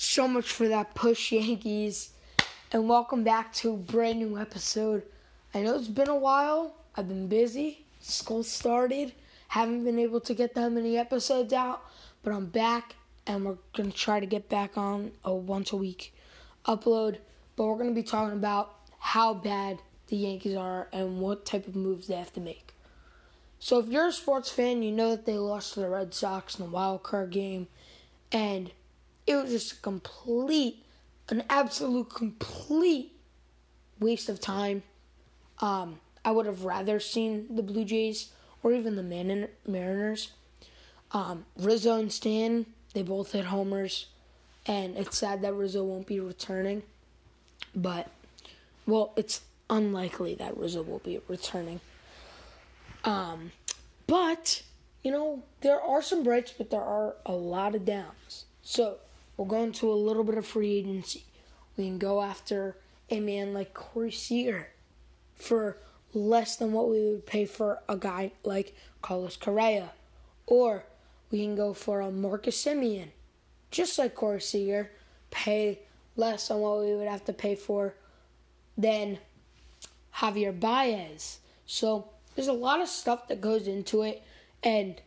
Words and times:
so 0.00 0.26
much 0.26 0.50
for 0.50 0.66
that 0.66 0.94
push, 0.94 1.30
Yankees. 1.30 2.12
And 2.72 2.88
welcome 2.88 3.22
back 3.22 3.52
to 3.56 3.74
a 3.74 3.76
brand 3.76 4.18
new 4.18 4.38
episode. 4.38 5.02
I 5.52 5.60
know 5.60 5.74
it's 5.74 5.88
been 5.88 6.08
a 6.08 6.16
while. 6.16 6.74
I've 6.96 7.06
been 7.06 7.28
busy. 7.28 7.84
School 8.00 8.42
started. 8.42 9.12
Haven't 9.48 9.84
been 9.84 9.98
able 9.98 10.20
to 10.20 10.32
get 10.32 10.54
that 10.54 10.72
many 10.72 10.96
episodes 10.96 11.52
out. 11.52 11.82
But 12.22 12.32
I'm 12.32 12.46
back 12.46 12.94
and 13.26 13.44
we're 13.44 13.58
going 13.74 13.92
to 13.92 13.96
try 13.96 14.20
to 14.20 14.24
get 14.24 14.48
back 14.48 14.78
on 14.78 15.12
a 15.22 15.34
once 15.34 15.70
a 15.70 15.76
week 15.76 16.14
upload. 16.64 17.18
But 17.56 17.66
we're 17.66 17.76
going 17.76 17.94
to 17.94 17.94
be 17.94 18.02
talking 18.02 18.38
about 18.38 18.76
how 19.00 19.34
bad 19.34 19.80
the 20.06 20.16
Yankees 20.16 20.56
are 20.56 20.88
and 20.94 21.20
what 21.20 21.44
type 21.44 21.68
of 21.68 21.76
moves 21.76 22.06
they 22.06 22.14
have 22.14 22.32
to 22.32 22.40
make. 22.40 22.72
So 23.58 23.78
if 23.78 23.88
you're 23.88 24.08
a 24.08 24.12
sports 24.12 24.50
fan, 24.50 24.82
you 24.82 24.92
know 24.92 25.10
that 25.10 25.26
they 25.26 25.36
lost 25.36 25.74
to 25.74 25.80
the 25.80 25.90
Red 25.90 26.14
Sox 26.14 26.58
in 26.58 26.64
the 26.64 26.70
wild 26.70 27.02
card 27.02 27.32
game. 27.32 27.68
And 28.32 28.70
it 29.30 29.42
was 29.42 29.50
just 29.50 29.72
a 29.72 29.76
complete, 29.76 30.84
an 31.28 31.44
absolute 31.48 32.10
complete 32.10 33.12
waste 34.00 34.28
of 34.28 34.40
time. 34.40 34.82
Um, 35.60 36.00
I 36.24 36.32
would 36.32 36.46
have 36.46 36.64
rather 36.64 36.98
seen 37.00 37.46
the 37.54 37.62
Blue 37.62 37.84
Jays 37.84 38.30
or 38.62 38.72
even 38.72 38.96
the 38.96 39.02
Man- 39.02 39.48
Mariners. 39.66 40.32
Um, 41.12 41.44
Rizzo 41.56 41.98
and 41.98 42.12
Stan, 42.12 42.66
they 42.92 43.02
both 43.02 43.32
hit 43.32 43.46
homers, 43.46 44.06
and 44.66 44.96
it's 44.96 45.18
sad 45.18 45.42
that 45.42 45.54
Rizzo 45.54 45.82
won't 45.84 46.06
be 46.06 46.20
returning. 46.20 46.82
But, 47.74 48.08
well, 48.86 49.12
it's 49.16 49.42
unlikely 49.68 50.34
that 50.36 50.56
Rizzo 50.56 50.82
will 50.82 50.98
be 50.98 51.20
returning. 51.28 51.80
Um, 53.04 53.52
but, 54.06 54.62
you 55.02 55.10
know, 55.10 55.42
there 55.60 55.80
are 55.80 56.02
some 56.02 56.22
breaks, 56.22 56.52
but 56.52 56.70
there 56.70 56.82
are 56.82 57.14
a 57.24 57.32
lot 57.32 57.74
of 57.74 57.84
downs. 57.84 58.44
So, 58.62 58.98
We'll 59.40 59.48
go 59.48 59.62
into 59.62 59.90
a 59.90 59.94
little 59.94 60.22
bit 60.22 60.36
of 60.36 60.44
free 60.44 60.74
agency. 60.74 61.24
We 61.78 61.86
can 61.86 61.96
go 61.96 62.20
after 62.20 62.76
a 63.08 63.20
man 63.20 63.54
like 63.54 63.72
Corey 63.72 64.12
Seager 64.12 64.68
for 65.34 65.78
less 66.12 66.56
than 66.56 66.72
what 66.72 66.90
we 66.90 67.00
would 67.00 67.24
pay 67.24 67.46
for 67.46 67.78
a 67.88 67.96
guy 67.96 68.32
like 68.44 68.76
Carlos 69.00 69.38
Correa. 69.38 69.92
Or 70.46 70.84
we 71.30 71.38
can 71.42 71.56
go 71.56 71.72
for 71.72 72.02
a 72.02 72.10
Marcus 72.10 72.62
Semien, 72.62 73.12
just 73.70 73.98
like 73.98 74.14
Corey 74.14 74.42
Seager, 74.42 74.90
pay 75.30 75.78
less 76.16 76.48
than 76.48 76.58
what 76.58 76.80
we 76.80 76.94
would 76.94 77.08
have 77.08 77.24
to 77.24 77.32
pay 77.32 77.54
for 77.54 77.94
than 78.76 79.20
Javier 80.16 80.60
Baez. 80.60 81.38
So 81.64 82.10
there's 82.34 82.46
a 82.46 82.52
lot 82.52 82.82
of 82.82 82.88
stuff 82.88 83.28
that 83.28 83.40
goes 83.40 83.66
into 83.66 84.02
it, 84.02 84.22
and 84.62 85.00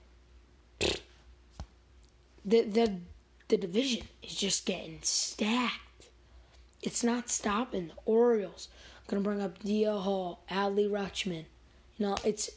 the 2.43 2.61
the 2.63 2.97
the 3.53 3.67
division 3.67 4.07
is 4.23 4.33
just 4.33 4.65
getting 4.65 4.97
stacked. 5.03 6.07
It's 6.81 7.03
not 7.03 7.29
stopping. 7.29 7.89
The 7.89 7.93
Orioles 8.05 8.67
I'm 8.97 9.03
gonna 9.07 9.21
bring 9.21 9.41
up 9.43 9.59
DL 9.59 10.01
Hall, 10.01 10.43
Adley 10.49 10.89
Rutschman. 10.89 11.45
You 11.97 12.07
know, 12.07 12.17
it's 12.25 12.49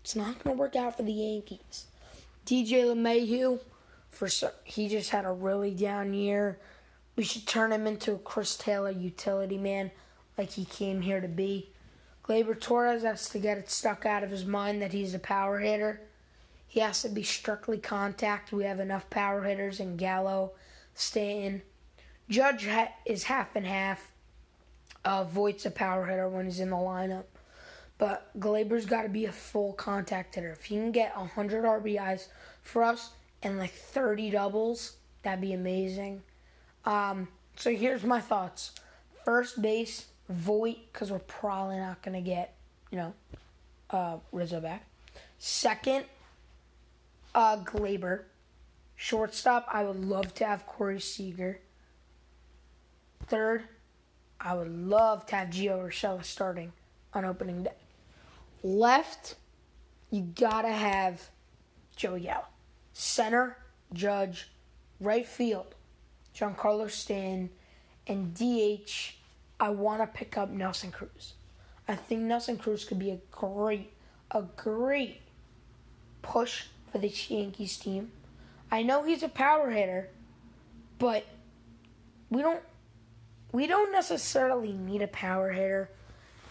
it's 0.00 0.16
not 0.16 0.42
gonna 0.42 0.56
work 0.56 0.76
out 0.76 0.96
for 0.96 1.02
the 1.02 1.12
Yankees. 1.12 1.88
DJ 2.46 2.84
LeMahieu, 2.84 3.60
for 4.08 4.28
he 4.64 4.88
just 4.88 5.10
had 5.10 5.26
a 5.26 5.30
really 5.30 5.72
down 5.72 6.14
year. 6.14 6.58
We 7.16 7.24
should 7.24 7.46
turn 7.46 7.70
him 7.70 7.86
into 7.86 8.14
a 8.14 8.18
Chris 8.18 8.56
Taylor 8.56 8.92
utility 8.92 9.58
man, 9.58 9.90
like 10.38 10.52
he 10.52 10.64
came 10.64 11.02
here 11.02 11.20
to 11.20 11.28
be. 11.28 11.68
Gleyber 12.26 12.58
Torres 12.58 13.02
has 13.02 13.28
to 13.28 13.38
get 13.38 13.58
it 13.58 13.70
stuck 13.70 14.06
out 14.06 14.24
of 14.24 14.30
his 14.30 14.46
mind 14.46 14.80
that 14.80 14.94
he's 14.94 15.12
a 15.12 15.18
power 15.18 15.58
hitter. 15.58 16.00
He 16.70 16.78
has 16.78 17.02
to 17.02 17.08
be 17.08 17.24
strictly 17.24 17.78
contact. 17.78 18.52
We 18.52 18.62
have 18.62 18.78
enough 18.78 19.10
power 19.10 19.42
hitters 19.42 19.80
in 19.80 19.96
Gallo, 19.96 20.52
Stanton. 20.94 21.62
Judge 22.28 22.68
is 23.04 23.24
half 23.24 23.56
and 23.56 23.66
half. 23.66 24.12
Uh, 25.04 25.24
Voit's 25.24 25.66
a 25.66 25.70
power 25.72 26.06
hitter 26.06 26.28
when 26.28 26.44
he's 26.44 26.60
in 26.60 26.70
the 26.70 26.76
lineup. 26.76 27.24
But 27.98 28.30
Gleyber's 28.38 28.86
got 28.86 29.02
to 29.02 29.08
be 29.08 29.24
a 29.24 29.32
full 29.32 29.72
contact 29.72 30.36
hitter. 30.36 30.52
If 30.52 30.66
he 30.66 30.76
can 30.76 30.92
get 30.92 31.16
100 31.16 31.64
RBIs 31.64 32.28
for 32.62 32.84
us 32.84 33.10
and 33.42 33.58
like 33.58 33.72
30 33.72 34.30
doubles, 34.30 34.94
that'd 35.24 35.40
be 35.40 35.54
amazing. 35.54 36.22
Um, 36.84 37.26
so 37.56 37.74
here's 37.74 38.04
my 38.04 38.20
thoughts. 38.20 38.70
First 39.24 39.60
base, 39.60 40.06
Voit, 40.28 40.76
because 40.92 41.10
we're 41.10 41.18
probably 41.18 41.78
not 41.78 42.00
going 42.00 42.14
to 42.14 42.20
get, 42.20 42.54
you 42.92 42.98
know, 42.98 43.14
uh, 43.90 44.18
Rizzo 44.30 44.60
back. 44.60 44.86
Second, 45.40 46.04
uh, 47.34 47.58
Gleyber. 47.58 48.24
Shortstop, 48.96 49.66
I 49.72 49.84
would 49.84 50.04
love 50.04 50.34
to 50.34 50.44
have 50.44 50.66
Corey 50.66 51.00
Seager. 51.00 51.60
Third, 53.26 53.64
I 54.38 54.54
would 54.54 54.68
love 54.68 55.24
to 55.26 55.36
have 55.36 55.48
Gio 55.48 55.86
Urshela 55.86 56.24
starting 56.24 56.72
on 57.14 57.24
opening 57.24 57.62
day. 57.62 57.70
Left, 58.62 59.36
you 60.10 60.22
gotta 60.22 60.72
have 60.72 61.30
Joey 61.96 62.20
Gallo. 62.20 62.44
Center, 62.92 63.56
Judge. 63.92 64.50
Right 65.00 65.26
field, 65.26 65.74
Giancarlo 66.36 66.90
Stan. 66.90 67.48
And 68.06 68.34
DH, 68.34 69.14
I 69.58 69.70
want 69.70 70.02
to 70.02 70.06
pick 70.06 70.36
up 70.36 70.50
Nelson 70.50 70.90
Cruz. 70.90 71.34
I 71.88 71.94
think 71.94 72.22
Nelson 72.22 72.58
Cruz 72.58 72.84
could 72.84 72.98
be 72.98 73.10
a 73.10 73.18
great, 73.30 73.92
a 74.30 74.42
great 74.42 75.22
push 76.22 76.64
for 76.90 76.98
the 76.98 77.12
Yankees 77.28 77.76
team. 77.76 78.12
I 78.70 78.82
know 78.82 79.02
he's 79.02 79.22
a 79.22 79.28
power 79.28 79.70
hitter, 79.70 80.08
but 80.98 81.24
we 82.30 82.42
don't 82.42 82.62
we 83.52 83.66
don't 83.66 83.92
necessarily 83.92 84.72
need 84.72 85.02
a 85.02 85.08
power 85.08 85.50
hitter. 85.50 85.90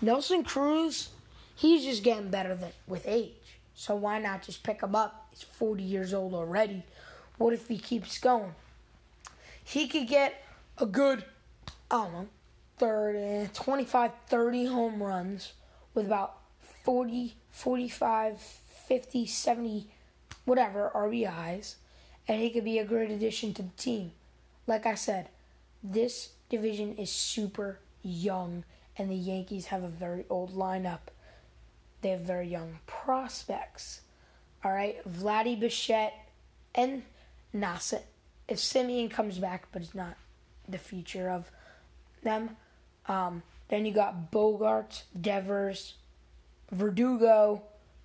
Nelson 0.01 0.43
Cruz, 0.43 1.09
he's 1.55 1.83
just 1.83 2.03
getting 2.03 2.29
better 2.29 2.55
than, 2.55 2.71
with 2.87 3.07
age. 3.07 3.33
So 3.73 3.95
why 3.95 4.19
not 4.19 4.43
just 4.43 4.63
pick 4.63 4.81
him 4.81 4.95
up? 4.95 5.27
He's 5.31 5.43
40 5.43 5.83
years 5.83 6.13
old 6.13 6.33
already. 6.33 6.83
What 7.37 7.53
if 7.53 7.69
he 7.69 7.77
keeps 7.77 8.19
going? 8.19 8.53
He 9.63 9.87
could 9.87 10.07
get 10.07 10.43
a 10.77 10.85
good, 10.85 11.23
I 11.89 12.03
don't 12.03 12.13
know, 12.13 12.27
30, 12.79 13.19
eh, 13.19 13.47
25, 13.53 14.11
30 14.27 14.65
home 14.65 15.01
runs 15.01 15.53
with 15.93 16.05
about 16.05 16.37
40, 16.83 17.35
45, 17.51 18.39
50, 18.39 19.25
70 19.25 19.87
whatever 20.49 20.91
RBIs, 20.95 21.75
and 22.27 22.41
he 22.41 22.49
could 22.49 22.63
be 22.63 22.79
a 22.79 22.83
great 22.83 23.11
addition 23.11 23.53
to 23.53 23.61
the 23.61 23.69
team. 23.77 24.11
Like 24.65 24.87
I 24.87 24.95
said, 24.95 25.29
this 25.83 26.29
division 26.49 26.95
is 26.95 27.11
super 27.11 27.77
young, 28.01 28.63
and 28.97 29.11
the 29.11 29.15
Yankees 29.15 29.67
have 29.67 29.83
a 29.83 29.87
very 29.87 30.25
old 30.27 30.55
lineup. 30.55 31.11
They 32.01 32.09
have 32.09 32.21
very 32.21 32.47
young 32.47 32.79
prospects. 32.87 34.01
All 34.63 34.71
right, 34.71 34.97
Vladdy 35.07 35.57
Bichette 35.57 36.15
and 36.73 37.03
Nasa. 37.55 38.01
If 38.47 38.57
Semien 38.57 39.11
comes 39.11 39.37
back, 39.37 39.67
but 39.71 39.83
it's 39.83 39.93
not 39.93 40.17
the 40.67 40.79
future 40.79 41.29
of 41.29 41.51
them, 42.23 42.57
um, 43.05 43.43
then 43.67 43.85
you 43.85 43.91
got 43.91 44.31
Bogart, 44.31 45.03
Devers, 45.19 45.93
Verdugo, 46.71 47.61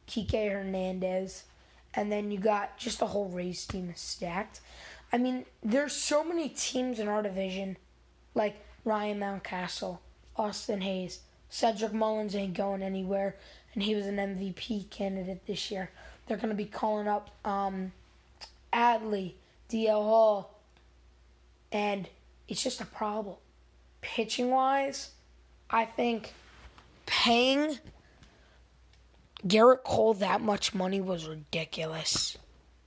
Kike 0.06 0.53
Hernandez, 0.53 1.44
and 1.97 2.10
then 2.10 2.31
you 2.31 2.38
got 2.38 2.77
just 2.78 2.99
the 2.99 3.06
whole 3.06 3.28
Rays 3.28 3.66
team 3.66 3.93
stacked. 3.97 4.60
I 5.12 5.19
mean, 5.19 5.44
there's 5.62 5.93
so 5.93 6.25
many 6.25 6.49
teams 6.49 6.99
in 6.99 7.09
our 7.09 7.22
division, 7.22 7.77
like 8.34 8.56
Ryan 8.84 9.21
Mountcastle, 9.21 9.99
Austin 10.37 10.81
Hays, 10.81 11.21
Cedric 11.49 11.93
Mullins 11.93 12.34
ain't 12.34 12.55
going 12.55 12.82
anywhere, 12.82 13.37
and 13.75 13.82
he 13.82 13.94
was 13.94 14.06
an 14.06 14.16
MVP 14.16 14.91
candidate 14.91 15.47
this 15.47 15.71
year. 15.71 15.91
They're 16.27 16.37
gonna 16.37 16.55
be 16.55 16.65
calling 16.65 17.06
up 17.06 17.31
um, 17.44 17.93
Adley, 18.72 19.34
DL 19.71 20.03
Hall, 20.03 20.59
and 21.71 22.09
it's 22.49 22.62
just 22.62 22.81
a 22.81 22.87
problem. 22.87 23.37
Pitching 24.00 24.50
wise, 24.50 25.11
I 25.70 25.85
think 25.85 26.32
paying 27.06 27.79
Gerrit 29.46 29.85
Cole 29.85 30.14
that 30.14 30.41
much 30.41 30.75
money 30.75 31.00
was 31.00 31.26
ridiculous. 31.26 32.38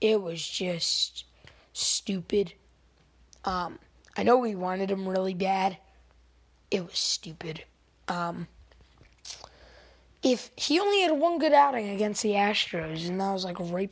It 0.02 0.22
was 0.22 0.46
just 0.48 1.26
stupid. 1.74 2.54
Um, 3.46 3.80
I 4.16 4.24
know 4.24 4.38
we 4.38 4.56
wanted 4.56 4.90
him 4.90 5.08
really 5.08 5.34
bad. 5.34 5.78
It 6.72 6.84
was 6.84 6.98
stupid. 6.98 7.64
Um, 8.08 8.48
if 10.24 10.52
he 10.56 10.80
only 10.80 11.02
had 11.02 11.12
one 11.12 11.38
good 11.38 11.54
outing 11.54 11.90
against 11.90 12.24
the 12.24 12.32
Astros, 12.32 13.08
and 13.08 13.22
that 13.22 13.32
was 13.32 13.46
like 13.46 13.60
right 13.60 13.92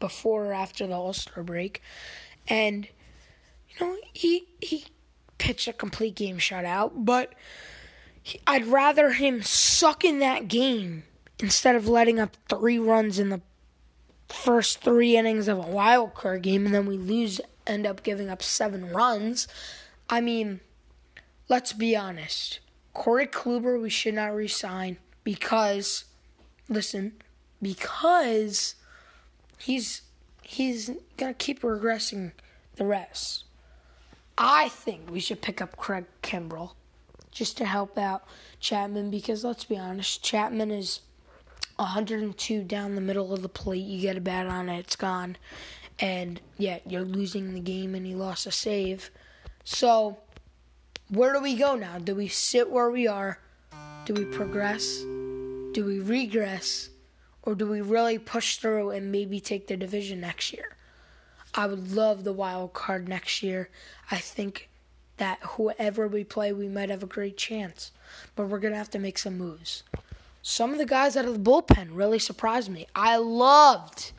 before 0.00 0.46
or 0.46 0.52
after 0.52 0.86
the 0.86 0.94
All 0.94 1.12
Star 1.12 1.42
break, 1.44 1.82
and 2.48 2.88
you 3.68 3.86
know 3.86 3.96
he 4.12 4.48
he 4.60 4.86
pitched 5.36 5.68
a 5.68 5.72
complete 5.72 6.14
game 6.14 6.38
shutout, 6.38 6.92
but 6.94 7.34
he, 8.22 8.40
I'd 8.46 8.66
rather 8.66 9.12
him 9.12 9.42
suck 9.42 10.04
in 10.04 10.18
that 10.20 10.48
game 10.48 11.04
instead 11.40 11.76
of 11.76 11.88
letting 11.88 12.18
up 12.18 12.36
three 12.48 12.78
runs 12.78 13.18
in 13.18 13.28
the 13.28 13.40
first 14.28 14.80
three 14.80 15.16
innings 15.16 15.48
of 15.48 15.58
a 15.58 15.62
wild 15.62 16.14
card 16.14 16.42
game 16.42 16.66
and 16.66 16.74
then 16.74 16.86
we 16.86 16.96
lose 16.96 17.40
end 17.66 17.86
up 17.86 18.02
giving 18.02 18.28
up 18.28 18.42
seven 18.42 18.90
runs. 18.90 19.46
I 20.08 20.20
mean, 20.20 20.60
let's 21.48 21.72
be 21.72 21.94
honest. 21.94 22.60
Corey 22.94 23.26
Kluber, 23.26 23.80
we 23.80 23.90
should 23.90 24.14
not 24.14 24.34
resign 24.34 24.96
because, 25.22 26.04
listen, 26.68 27.12
because 27.60 28.74
he's 29.58 30.02
he's 30.42 30.90
gonna 31.16 31.34
keep 31.34 31.60
regressing 31.60 32.32
the 32.76 32.84
rest. 32.84 33.44
I 34.36 34.68
think 34.68 35.10
we 35.10 35.20
should 35.20 35.42
pick 35.42 35.60
up 35.60 35.76
Craig 35.76 36.06
Kimbrel 36.22 36.72
just 37.30 37.56
to 37.58 37.66
help 37.66 37.98
out 37.98 38.24
Chapman 38.60 39.10
because 39.10 39.44
let's 39.44 39.64
be 39.64 39.76
honest, 39.76 40.22
Chapman 40.22 40.70
is 40.70 41.00
102 41.78 42.64
down 42.64 42.94
the 42.94 43.00
middle 43.00 43.32
of 43.32 43.42
the 43.42 43.48
plate. 43.48 43.84
You 43.84 44.00
get 44.00 44.16
a 44.16 44.20
bat 44.20 44.46
on 44.46 44.68
it, 44.68 44.80
it's 44.80 44.96
gone. 44.96 45.36
And 46.00 46.40
yeah, 46.56 46.78
you're 46.86 47.02
losing 47.02 47.54
the 47.54 47.60
game 47.60 47.94
and 47.94 48.06
he 48.06 48.14
lost 48.14 48.46
a 48.46 48.52
save. 48.52 49.10
So, 49.64 50.18
where 51.08 51.32
do 51.32 51.40
we 51.40 51.56
go 51.56 51.74
now? 51.74 51.98
Do 51.98 52.14
we 52.14 52.28
sit 52.28 52.70
where 52.70 52.90
we 52.90 53.06
are? 53.06 53.40
Do 54.04 54.14
we 54.14 54.24
progress? 54.24 54.98
Do 54.98 55.84
we 55.84 56.00
regress? 56.00 56.90
Or 57.42 57.54
do 57.54 57.66
we 57.66 57.80
really 57.80 58.18
push 58.18 58.56
through 58.56 58.90
and 58.90 59.10
maybe 59.12 59.40
take 59.40 59.66
the 59.66 59.76
division 59.76 60.20
next 60.20 60.52
year? 60.52 60.76
I 61.54 61.66
would 61.66 61.92
love 61.94 62.24
the 62.24 62.32
wild 62.32 62.72
card 62.72 63.08
next 63.08 63.42
year. 63.42 63.70
I 64.10 64.18
think 64.18 64.68
that 65.16 65.38
whoever 65.42 66.08
we 66.08 66.24
play, 66.24 66.52
we 66.52 66.68
might 66.68 66.90
have 66.90 67.02
a 67.02 67.06
great 67.06 67.36
chance. 67.36 67.90
But 68.36 68.48
we're 68.48 68.58
going 68.58 68.72
to 68.72 68.78
have 68.78 68.90
to 68.90 68.98
make 68.98 69.18
some 69.18 69.38
moves. 69.38 69.82
Some 70.42 70.72
of 70.72 70.78
the 70.78 70.86
guys 70.86 71.16
out 71.16 71.24
of 71.24 71.32
the 71.32 71.50
bullpen 71.50 71.88
really 71.92 72.18
surprised 72.18 72.70
me. 72.70 72.86
I 72.94 73.16
loved, 73.16 74.12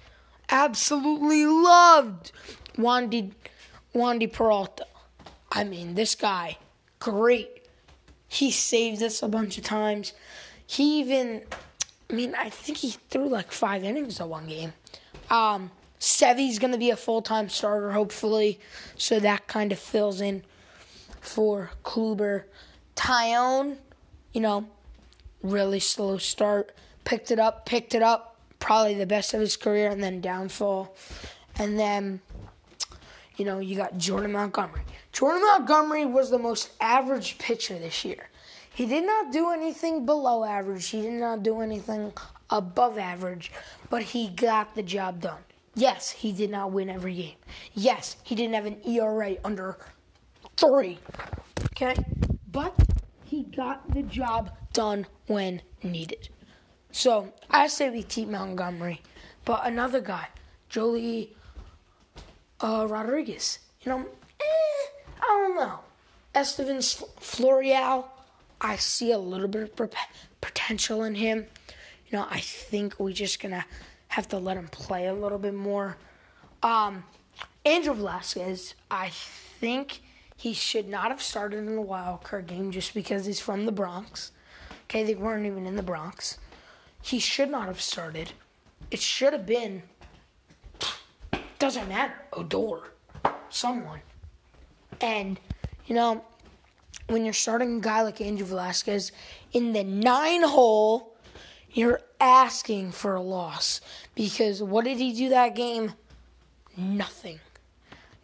absolutely 0.50 1.46
loved 1.46 2.32
Wandy, 2.78 3.32
Wandy 3.94 4.32
Peralta. 4.32 4.86
I 5.52 5.64
mean, 5.64 5.96
this 5.96 6.16
guy, 6.16 6.58
great. 7.00 7.68
He 8.28 8.52
saved 8.52 9.02
us 9.02 9.24
a 9.24 9.28
bunch 9.28 9.58
of 9.58 9.64
times. 9.64 10.14
He 10.66 11.00
even, 11.00 11.44
I 12.10 12.14
mean, 12.14 12.36
I 12.36 12.50
think 12.50 12.78
he 12.78 12.92
threw 13.10 13.28
like 13.28 13.52
five 13.52 13.84
innings 13.84 14.20
of 14.20 14.30
one 14.30 14.48
game. 14.48 14.74
Um, 15.32 15.72
Sevy's 16.00 16.60
going 16.60 16.72
to 16.72 16.78
be 16.78 16.92
a 16.92 16.96
full 16.96 17.22
time 17.22 17.50
starter, 17.50 17.92
hopefully, 17.92 18.60
so 18.96 19.20
that 19.20 19.48
kind 19.48 19.72
of 19.72 19.80
fills 19.80 20.22
in 20.22 20.44
for 21.20 21.72
Kluber. 21.84 22.44
Taillon, 22.96 23.78
you 24.34 24.42
know, 24.42 24.68
really 25.42 25.80
slow 25.80 26.18
start. 26.18 26.74
Picked 27.06 27.32
it 27.32 27.40
up, 27.40 27.66
picked 27.66 27.96
it 27.96 28.04
up. 28.04 28.36
Probably 28.60 28.94
the 28.94 29.06
best 29.06 29.34
of 29.34 29.40
his 29.40 29.56
career, 29.56 29.90
and 29.90 30.04
then 30.04 30.20
downfall. 30.20 30.96
And 31.58 31.80
then, 31.80 32.20
you 33.38 33.46
know, 33.46 33.60
you 33.60 33.76
got 33.76 33.98
Jordan 33.98 34.34
Montgomery. 34.34 34.82
Jordan 35.14 35.42
Montgomery 35.42 36.06
was 36.06 36.30
the 36.30 36.38
most 36.38 36.72
average 36.82 37.38
pitcher 37.38 37.80
this 37.80 38.04
year. 38.04 38.30
He 38.74 38.86
did 38.86 39.06
not 39.06 39.32
do 39.32 39.52
anything 39.52 40.06
below 40.06 40.44
average. 40.44 40.88
He 40.88 41.02
did 41.02 41.14
not 41.14 41.44
do 41.44 41.62
anything 41.62 42.14
above 42.50 42.98
average, 42.98 43.52
but 43.90 44.04
he 44.04 44.30
got 44.30 44.76
the 44.76 44.84
job 44.84 45.22
done. 45.22 45.40
Yes, 45.76 46.12
he 46.12 46.32
did 46.32 46.50
not 46.50 46.72
win 46.72 46.90
every 46.90 47.16
game. 47.16 47.36
Yes, 47.74 48.18
he 48.24 48.36
didn't 48.36 48.56
have 48.56 48.66
an 48.66 48.78
ERA 48.86 49.36
under 49.44 49.78
three. 50.58 51.00
Okay? 51.66 51.96
But 52.52 52.74
he 53.24 53.44
got 53.44 53.90
the 53.94 54.04
job 54.04 54.52
done 54.74 55.08
when 55.28 55.62
needed. 55.84 56.30
So 56.92 57.34
I 57.50 57.68
say 57.68 57.90
we 57.90 58.04
keep 58.04 58.28
Montgomery. 58.28 59.02
But 59.46 59.66
another 59.66 60.02
guy, 60.02 60.28
Joely 60.70 61.30
uh, 62.62 62.86
Rodriguez, 62.90 63.60
you 63.82 63.92
know, 63.92 64.00
eh, 64.00 64.88
I 65.22 65.28
don't 65.28 65.56
know. 65.56 65.80
Estevan 66.36 66.78
Florial, 66.78 68.06
I 68.62 68.76
see 68.76 69.12
a 69.12 69.18
little 69.18 69.48
bit 69.48 69.80
of 69.80 69.92
potential 70.42 71.04
in 71.04 71.16
him. 71.16 71.46
You 72.08 72.18
know, 72.18 72.28
I 72.30 72.40
think 72.40 73.00
we're 73.00 73.14
just 73.14 73.40
to 73.42 73.66
have 74.10 74.28
to 74.30 74.38
let 74.38 74.58
him 74.58 74.68
play 74.68 75.08
a 75.08 75.14
little 75.14 75.38
bit 75.38 75.54
more. 75.54 75.98
Um, 76.62 77.04
Andrew 77.66 77.94
Velazquez, 77.94 78.76
I 78.90 79.10
think 79.10 80.02
he 80.36 80.54
should 80.54 80.88
not 80.88 81.10
have 81.10 81.22
started 81.22 81.60
in 81.60 81.76
the 81.76 81.82
wild 81.82 82.24
card 82.24 82.48
game 82.48 82.72
just 82.72 82.94
because 82.94 83.26
he's 83.26 83.40
from 83.40 83.66
the 83.66 83.72
Bronx. 83.72 84.32
Okay, 84.90 85.04
they 85.04 85.14
weren't 85.14 85.46
even 85.46 85.68
in 85.68 85.76
the 85.76 85.84
Bronx. 85.84 86.40
He 87.04 87.20
should 87.20 87.52
not 87.52 87.68
have 87.68 87.80
started. 87.80 88.32
It 88.90 89.00
should 89.00 89.34
have 89.34 89.46
been. 89.46 89.84
Doesn't 91.60 91.88
matter. 91.88 92.16
Odor. 92.34 92.94
Someone. 93.52 94.00
And, 95.00 95.40
you 95.86 95.94
know, 95.94 96.24
when 97.06 97.24
you're 97.24 97.34
starting 97.36 97.78
a 97.78 97.82
guy 97.82 98.02
like 98.02 98.20
Andrew 98.20 98.48
Velazquez 98.48 99.12
in 99.54 99.74
the 99.74 99.84
nine 99.84 100.42
hole, 100.42 101.16
you're 101.72 102.02
asking 102.20 102.92
for 102.92 103.14
a 103.14 103.22
loss. 103.22 103.82
Because 104.16 104.64
what 104.64 104.86
did 104.86 104.98
he 104.98 105.14
do 105.14 105.30
that 105.30 105.56
game? 105.56 105.94
Nothing. 106.76 107.40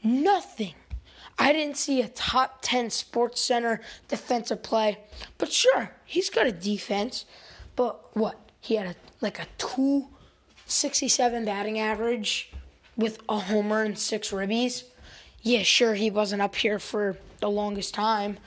Nothing. 0.04 0.74
I 1.38 1.52
didn't 1.52 1.78
see 1.78 2.02
a 2.02 2.08
top 2.08 2.60
10 2.62 2.90
Sports 2.90 3.42
Center 3.42 3.82
defensive 4.08 4.64
play, 4.64 5.00
but 5.38 5.52
sure, 5.52 5.92
he's 6.06 6.30
got 6.30 6.48
a 6.48 6.52
defense. 6.52 7.26
But 7.76 8.16
what? 8.16 8.40
He 8.62 8.76
had 8.76 8.88
a, 8.88 8.96
like 9.22 9.40
a 9.40 9.48
267 9.58 11.46
batting 11.46 11.80
average 11.80 12.52
with 12.96 13.20
a 13.28 13.38
homer 13.38 13.84
and 13.84 13.98
six 13.98 14.32
ribbies. 14.32 14.84
Yeah, 15.42 15.64
sure, 15.64 15.94
he 15.94 16.10
wasn't 16.10 16.42
up 16.42 16.56
here 16.56 16.80
for 16.80 17.18
the 17.40 17.50
longest 17.50 17.94
time, 17.94 18.38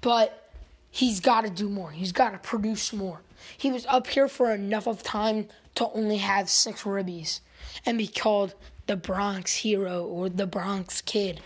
but 0.00 0.50
he's 0.90 1.20
got 1.20 1.42
to 1.42 1.50
do 1.50 1.68
more. 1.68 1.90
He's 1.90 2.12
got 2.12 2.30
to 2.30 2.38
produce 2.38 2.92
more. 2.92 3.20
He 3.58 3.70
was 3.70 3.84
up 3.86 4.06
here 4.06 4.28
for 4.28 4.52
enough 4.52 4.86
of 4.86 5.02
time 5.02 5.48
to 5.74 5.88
only 5.90 6.18
have 6.18 6.48
six 6.48 6.84
ribbies 6.84 7.40
and 7.84 7.98
be 7.98 8.06
called 8.06 8.54
the 8.86 8.96
Bronx 8.96 9.54
hero 9.56 10.04
or 10.04 10.28
the 10.28 10.46
Bronx 10.46 11.02
kid. 11.02 11.40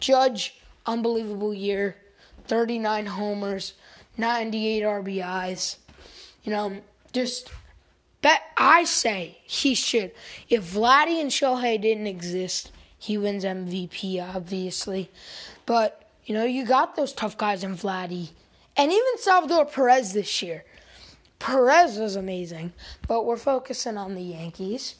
Judge, 0.00 0.56
unbelievable 0.86 1.54
year. 1.54 1.96
39 2.50 3.06
homers, 3.06 3.74
98 4.18 4.82
RBIs. 4.82 5.76
You 6.42 6.52
know, 6.52 6.76
just 7.12 7.50
bet 8.22 8.42
I 8.56 8.82
say 8.84 9.38
he 9.44 9.74
should. 9.74 10.10
If 10.48 10.74
Vladdy 10.74 11.20
and 11.20 11.30
Shohei 11.30 11.80
didn't 11.80 12.08
exist, 12.08 12.72
he 12.98 13.16
wins 13.16 13.44
MVP, 13.44 14.20
obviously. 14.34 15.10
But, 15.64 16.04
you 16.24 16.34
know, 16.34 16.44
you 16.44 16.66
got 16.66 16.96
those 16.96 17.12
tough 17.12 17.38
guys 17.38 17.62
in 17.62 17.76
Vladdy. 17.76 18.30
And 18.76 18.90
even 18.90 19.18
Salvador 19.18 19.64
Perez 19.64 20.12
this 20.12 20.42
year. 20.42 20.64
Perez 21.38 21.98
was 21.98 22.16
amazing, 22.16 22.72
but 23.08 23.24
we're 23.24 23.36
focusing 23.36 23.96
on 23.96 24.14
the 24.14 24.22
Yankees. 24.22 24.96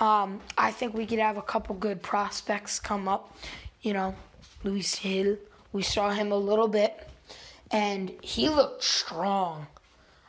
Um, 0.00 0.40
I 0.58 0.72
think 0.72 0.94
we 0.94 1.06
could 1.06 1.20
have 1.20 1.36
a 1.36 1.42
couple 1.42 1.76
good 1.76 2.02
prospects 2.02 2.80
come 2.80 3.06
up. 3.06 3.36
You 3.82 3.92
know, 3.92 4.14
Luis 4.64 4.98
Gil. 4.98 5.36
We 5.72 5.82
saw 5.82 6.10
him 6.10 6.32
a 6.32 6.36
little 6.36 6.68
bit, 6.68 7.08
and 7.70 8.12
he 8.22 8.48
looked 8.48 8.82
strong. 8.82 9.66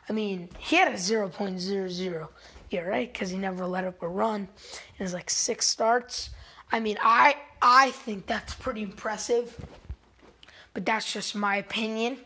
I 0.08 0.12
mean, 0.12 0.50
he 0.58 0.76
had 0.76 0.88
a 0.88 0.96
0.00 0.96 2.28
ERA 2.70 3.00
because 3.00 3.30
he 3.30 3.38
never 3.38 3.66
let 3.66 3.84
up 3.84 4.02
a 4.02 4.08
run. 4.08 4.48
It 4.98 5.02
was 5.02 5.14
like 5.14 5.30
six 5.30 5.66
starts. 5.66 6.30
I 6.70 6.80
mean, 6.80 6.98
I 7.00 7.36
I 7.62 7.90
think 7.90 8.26
that's 8.26 8.54
pretty 8.54 8.82
impressive, 8.82 9.56
but 10.74 10.84
that's 10.84 11.12
just 11.12 11.34
my 11.34 11.56
opinion. 11.56 12.18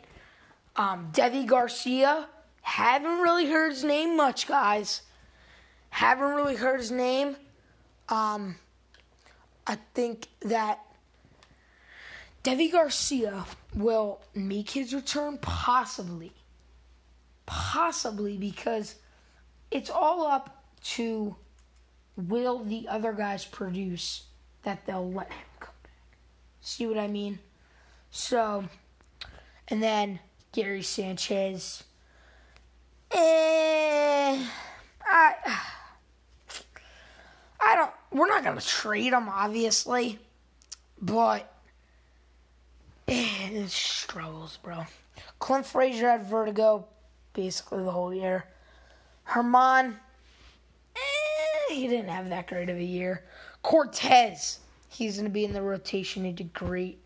Um, 0.77 1.11
Deivi 1.13 1.47
Garcia, 1.47 2.27
haven't 2.63 3.19
really 3.21 3.51
heard 3.51 3.71
his 3.71 3.85
name 3.85 4.17
much, 4.17 4.47
guys. 4.49 5.03
Haven't 5.91 6.35
really 6.35 6.57
heard 6.57 6.81
his 6.81 6.91
name. 6.91 7.37
Um, 8.09 8.57
I 9.67 9.79
think 9.95 10.29
that 10.43 10.81
Deivi 12.43 12.73
Garcia 12.73 13.45
will 13.75 14.21
make 14.35 14.71
his 14.71 14.95
return 14.95 15.39
possibly. 15.39 16.33
Possibly 17.45 18.37
because 18.37 18.95
it's 19.71 19.91
all 19.91 20.27
up 20.27 20.65
to 20.83 21.37
will 22.17 22.65
the 22.65 22.89
other 22.89 23.13
guys 23.13 23.45
produce 23.45 24.25
that 24.63 24.87
they'll 24.87 25.11
let 25.11 25.31
him 25.31 25.47
come 25.59 25.75
back. 25.83 25.93
See 26.61 26.87
what 26.87 26.99
I 26.99 27.09
mean? 27.09 27.39
So, 28.11 28.65
and 29.69 29.83
then 29.83 30.21
Gary 30.53 30.83
Sanchez. 30.83 31.85
Eh, 33.13 34.47
I, 35.05 35.35
I 37.61 37.77
don't. 37.77 37.93
We're 38.13 38.29
not 38.29 38.45
gonna 38.45 38.61
trade 38.61 39.13
him, 39.13 39.29
obviously, 39.29 40.19
but 41.01 41.50
it 43.53 43.71
struggles, 43.71 44.59
bro. 44.59 44.85
Clint 45.39 45.67
Frazier 45.67 46.11
had 46.11 46.27
vertigo 46.27 46.87
basically 47.33 47.85
the 47.85 47.91
whole 47.91 48.13
year. 48.15 48.45
Germán, 49.29 49.97
eh, 50.97 51.75
he 51.75 51.87
didn't 51.89 52.09
have 52.09 52.29
that 52.31 52.47
great 52.47 52.69
of 52.69 52.77
a 52.77 52.83
year. 52.83 53.25
Cortes, 53.63 54.59
He's 54.91 55.17
going 55.17 55.25
to 55.25 55.31
be 55.31 55.45
in 55.45 55.53
the 55.53 55.63
rotation. 55.63 56.25
He 56.25 56.33
did 56.33 56.53
great. 56.53 56.99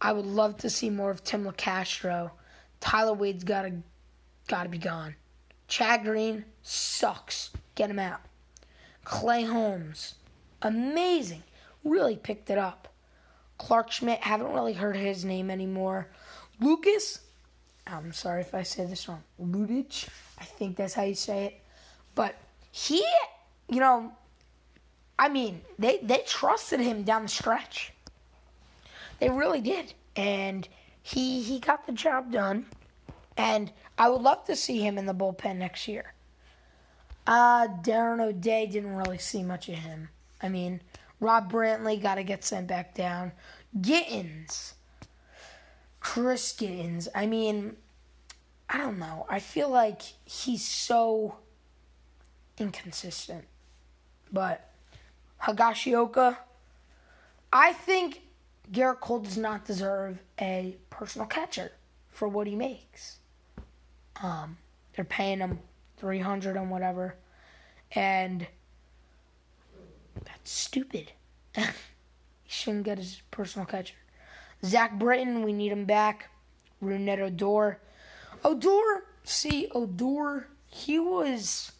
I 0.00 0.12
would 0.12 0.26
love 0.26 0.56
to 0.58 0.70
see 0.70 0.90
more 0.90 1.10
of 1.10 1.22
Tim 1.22 1.44
Locastro. 1.44 2.32
Tyler 2.80 3.14
Wade's 3.14 3.44
got 3.44 3.62
to 3.62 3.72
got 4.48 4.64
to 4.64 4.68
be 4.68 4.78
gone. 4.78 5.14
Chad 5.68 6.02
Green 6.02 6.44
sucks. 6.62 7.50
Get 7.76 7.90
him 7.90 8.00
out. 8.00 8.20
Clay 9.04 9.44
Holmes, 9.44 10.16
amazing. 10.60 11.44
Really 11.84 12.16
picked 12.16 12.50
it 12.50 12.58
up. 12.58 12.91
Clarke 13.62 13.92
Schmidt, 13.92 14.18
haven't 14.20 14.52
really 14.52 14.72
heard 14.72 14.96
his 14.96 15.24
name 15.24 15.48
anymore. 15.48 16.08
Lucas, 16.60 17.20
I'm 17.86 18.12
sorry 18.12 18.40
if 18.40 18.56
I 18.56 18.64
say 18.64 18.86
this 18.86 19.08
wrong. 19.08 19.22
Ludic, 19.40 20.08
I 20.36 20.44
think 20.44 20.76
that's 20.76 20.94
how 20.94 21.04
you 21.04 21.14
say 21.14 21.44
it. 21.44 21.60
But 22.16 22.34
he, 22.72 23.04
you 23.68 23.78
know, 23.78 24.12
I 25.16 25.28
mean, 25.28 25.60
they, 25.78 25.98
they 26.02 26.24
trusted 26.26 26.80
him 26.80 27.04
down 27.04 27.22
the 27.22 27.28
stretch. 27.28 27.92
They 29.20 29.30
really 29.30 29.60
did. 29.60 29.94
And 30.16 30.68
he 31.00 31.40
he 31.40 31.60
got 31.60 31.86
the 31.86 31.92
job 31.92 32.32
done. 32.32 32.66
And 33.36 33.70
I 33.96 34.08
would 34.08 34.22
love 34.22 34.44
to 34.46 34.56
see 34.56 34.80
him 34.80 34.98
in 34.98 35.06
the 35.06 35.14
bullpen 35.14 35.58
next 35.58 35.86
year. 35.86 36.14
Uh, 37.28 37.68
Darren 37.68 38.20
O'Day 38.20 38.66
didn't 38.66 38.96
really 38.96 39.18
see 39.18 39.44
much 39.44 39.68
of 39.68 39.76
him. 39.76 40.08
I 40.42 40.48
mean, 40.48 40.80
Rob 41.22 41.52
Brantly 41.52 42.02
got 42.02 42.16
to 42.16 42.24
get 42.24 42.42
sent 42.42 42.66
back 42.66 42.94
down. 42.94 43.30
Gittens. 43.80 44.74
Chris 46.00 46.52
Gittens. 46.52 47.08
I 47.14 47.26
mean, 47.26 47.76
I 48.68 48.78
don't 48.78 48.98
know. 48.98 49.24
I 49.30 49.38
feel 49.38 49.68
like 49.68 50.02
he's 50.24 50.66
so 50.66 51.36
inconsistent. 52.58 53.44
But 54.32 54.68
Higashioka, 55.42 56.38
I 57.52 57.72
think 57.72 58.22
Gerrit 58.72 58.98
Cole 58.98 59.20
does 59.20 59.38
not 59.38 59.64
deserve 59.64 60.18
a 60.40 60.76
personal 60.90 61.28
catcher 61.28 61.70
for 62.10 62.26
what 62.26 62.48
he 62.48 62.56
makes. 62.56 63.18
Um, 64.20 64.56
they're 64.96 65.04
paying 65.04 65.38
him 65.38 65.60
three 65.98 66.18
hundred 66.18 66.56
and 66.56 66.68
whatever, 66.68 67.14
and 67.92 68.44
stupid. 70.44 71.12
he 71.54 71.62
shouldn't 72.46 72.84
get 72.84 72.98
his 72.98 73.22
personal 73.30 73.66
catcher. 73.66 73.94
Zach 74.64 74.98
Britton, 74.98 75.42
we 75.42 75.52
need 75.52 75.72
him 75.72 75.84
back. 75.84 76.30
Rougned 76.82 77.20
Odor. 77.20 77.80
Odor, 78.44 79.04
see, 79.24 79.68
Odor, 79.74 80.48
he 80.66 80.98
was. 80.98 81.72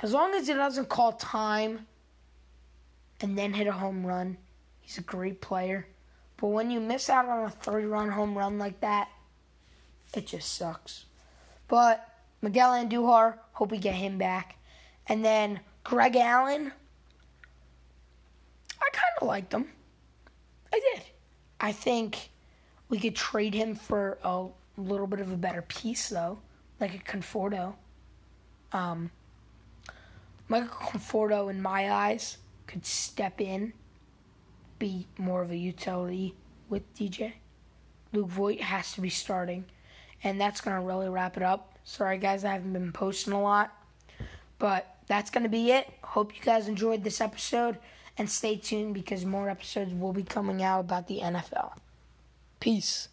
As 0.00 0.12
long 0.12 0.34
as 0.34 0.48
he 0.48 0.54
doesn't 0.54 0.88
call 0.88 1.12
time 1.12 1.86
and 3.20 3.36
then 3.36 3.52
hit 3.52 3.66
a 3.66 3.72
home 3.72 4.06
run, 4.06 4.38
he's 4.80 4.98
a 4.98 5.02
great 5.02 5.40
player. 5.40 5.86
But 6.36 6.48
when 6.48 6.70
you 6.70 6.80
miss 6.80 7.10
out 7.10 7.28
on 7.28 7.44
a 7.44 7.50
three 7.50 7.84
run 7.84 8.10
home 8.10 8.36
run 8.36 8.58
like 8.58 8.80
that, 8.80 9.08
it 10.14 10.26
just 10.26 10.54
sucks. 10.54 11.04
But 11.68 12.06
Miguel 12.42 12.72
Andujar, 12.72 13.34
hope 13.52 13.70
we 13.70 13.78
get 13.78 13.94
him 13.94 14.16
back. 14.16 14.56
And 15.06 15.24
then 15.24 15.60
Greg 15.84 16.16
Allen, 16.16 16.72
I 19.20 19.24
liked 19.24 19.52
him. 19.52 19.68
I 20.72 20.80
did. 20.94 21.04
I 21.60 21.72
think 21.72 22.30
we 22.88 22.98
could 22.98 23.14
trade 23.14 23.54
him 23.54 23.74
for 23.74 24.18
a 24.22 24.46
little 24.76 25.06
bit 25.06 25.20
of 25.20 25.30
a 25.32 25.36
better 25.36 25.62
piece, 25.62 26.08
though, 26.08 26.38
like 26.80 26.94
a 26.94 26.98
Conforto. 26.98 27.74
Um, 28.72 29.10
Michael 30.48 30.68
Conforto, 30.68 31.50
in 31.50 31.60
my 31.60 31.92
eyes, 31.92 32.38
could 32.66 32.86
step 32.86 33.40
in, 33.40 33.72
be 34.78 35.06
more 35.18 35.42
of 35.42 35.50
a 35.50 35.56
utility 35.56 36.34
with 36.68 36.92
DJ. 36.94 37.32
Luke 38.12 38.28
Voit 38.28 38.60
has 38.60 38.92
to 38.92 39.00
be 39.00 39.10
starting, 39.10 39.64
and 40.24 40.40
that's 40.40 40.60
going 40.60 40.76
to 40.76 40.82
really 40.82 41.08
wrap 41.08 41.36
it 41.36 41.42
up. 41.42 41.78
Sorry, 41.84 42.18
guys, 42.18 42.44
I 42.44 42.52
haven't 42.52 42.72
been 42.72 42.92
posting 42.92 43.32
a 43.32 43.42
lot, 43.42 43.72
but 44.58 44.96
that's 45.06 45.30
going 45.30 45.44
to 45.44 45.48
be 45.48 45.72
it. 45.72 45.88
Hope 46.02 46.36
you 46.36 46.42
guys 46.42 46.68
enjoyed 46.68 47.04
this 47.04 47.20
episode, 47.20 47.78
and 48.18 48.30
stay 48.30 48.56
tuned 48.56 48.94
because 48.94 49.24
more 49.24 49.48
episodes 49.48 49.92
will 49.94 50.12
be 50.12 50.22
coming 50.22 50.62
out 50.62 50.80
about 50.80 51.08
the 51.08 51.20
NFL. 51.20 51.72
Peace. 52.60 53.08